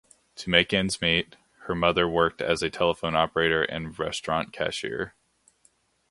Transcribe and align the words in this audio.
To 0.37 0.49
make 0.49 0.73
ends 0.73 0.99
meet, 0.99 1.35
her 1.67 1.75
mother 1.75 2.09
worked 2.09 2.41
as 2.41 2.63
a 2.63 2.71
telephone 2.71 3.15
operator 3.15 3.61
and 3.61 3.99
restaurant 3.99 4.51
cashier. 4.51 5.13